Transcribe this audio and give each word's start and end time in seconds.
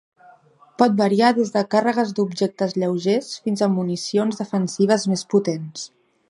Pot 0.81 0.93
variar 1.01 1.27
des 1.39 1.51
de 1.57 1.61
càrregues 1.75 2.13
d'objectes 2.19 2.73
lleugers 2.85 3.29
fins 3.49 3.63
a 3.67 3.69
municions 3.75 4.41
defensives 4.45 5.07
més 5.13 5.27
potents. 5.37 5.87